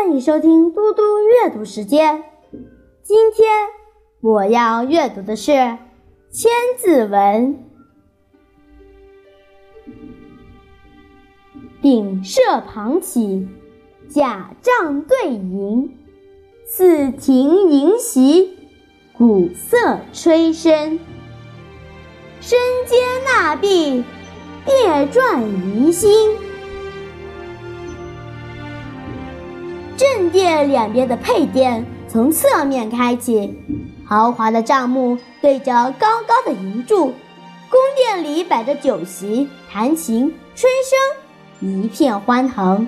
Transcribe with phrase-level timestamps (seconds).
[0.00, 2.22] 欢迎收听嘟嘟阅读时间。
[3.02, 3.50] 今天
[4.20, 5.50] 我要阅读的是
[6.30, 7.56] 《千字文》。
[11.82, 13.48] 鼎舍旁起，
[14.08, 15.98] 甲帐对迎，
[16.64, 18.56] 四庭迎席，
[19.14, 21.00] 鼓瑟吹笙。
[22.40, 22.56] 声
[22.86, 22.94] 接
[23.26, 24.04] 纳毕，
[24.64, 26.47] 列传于心。
[29.98, 33.52] 正殿两边的配殿从侧面开启，
[34.06, 40.70] 豪华的帐幕对着高高的银柱，宫殿里摆着酒席、弹琴、吹
[41.60, 42.86] 笙，一片欢腾。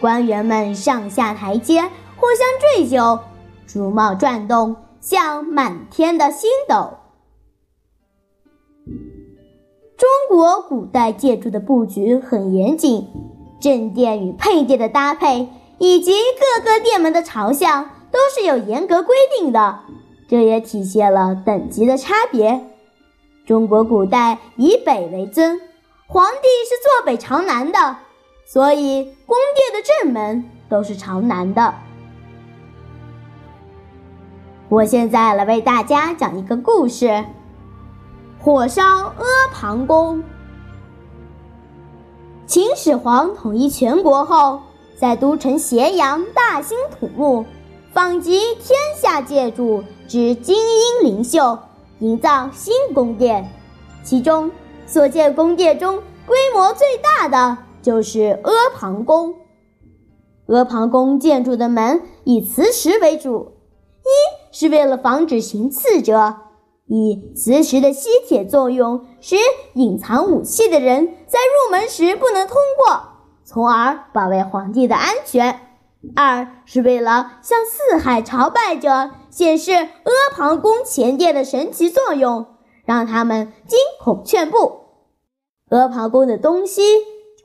[0.00, 1.82] 官员们上下台阶，
[2.14, 3.18] 互相醉酒，
[3.66, 6.98] 竹帽转动，像满天的星斗。
[9.96, 13.08] 中国古代建筑的布局很严谨，
[13.60, 15.48] 正殿与配殿的搭配。
[15.78, 19.80] 以及各个殿门的朝向都是有严格规定的，
[20.28, 22.64] 这也体现了等级的差别。
[23.44, 25.60] 中国古代以北为尊，
[26.06, 27.96] 皇帝是坐北朝南的，
[28.46, 31.74] 所以宫殿的正门都是朝南的。
[34.68, 37.24] 我现在来为大家讲一个故事：
[38.40, 40.24] 火烧阿房宫。
[42.46, 44.62] 秦始皇统一全国后。
[44.98, 47.44] 在都城咸阳大兴土木，
[47.92, 51.58] 访集天下建筑之精英灵秀，
[51.98, 53.52] 营造新宫殿。
[54.02, 54.50] 其中
[54.86, 59.34] 所建宫殿中规模最大的就是阿房宫。
[60.46, 63.52] 阿房宫建筑的门以磁石为主，
[64.02, 66.36] 一是为了防止行刺者，
[66.86, 69.36] 以磁石的吸铁作用，使
[69.74, 73.15] 隐藏武器的人在入门时不能通过。
[73.46, 75.60] 从而保卫皇帝的安全。
[76.14, 82.46] 二是为了向四海朝拜者显示阿房宫前殿的神奇作用，
[82.84, 84.80] 让他们惊恐却步。
[85.70, 86.82] 阿房宫的东西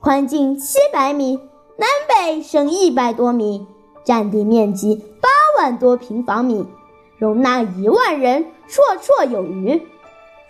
[0.00, 1.40] 宽近七百米，
[1.76, 3.66] 南北深一百多米，
[4.04, 6.66] 占地面积八万多平方米，
[7.18, 9.80] 容纳一万人绰绰有余。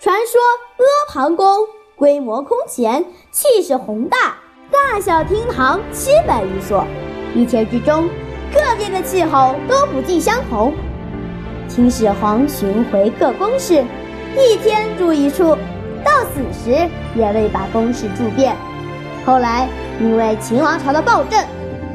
[0.00, 0.40] 传说
[0.78, 4.36] 阿房宫规模空前，气势宏大。
[4.72, 6.82] 大小厅堂七百余所，
[7.34, 8.08] 一天之中，
[8.50, 10.72] 各地的气候都不尽相同。
[11.68, 13.84] 秦始皇巡回各宫室，
[14.34, 15.54] 一天住一处，
[16.02, 18.56] 到死时也未把宫室住遍。
[19.26, 19.68] 后来
[20.00, 21.38] 因为秦王朝的暴政，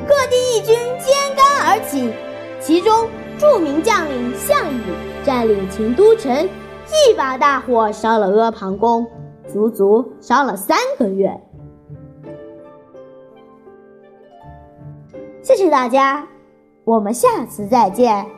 [0.08, 2.14] 各地义军揭竿而起，
[2.60, 3.08] 其中
[3.40, 4.84] 著名将领项羽
[5.26, 9.08] 占领秦都城，一把大火烧了阿房宫，
[9.52, 11.32] 足足烧了三个月。
[15.48, 16.28] 谢谢大家，
[16.84, 18.37] 我们下次再见。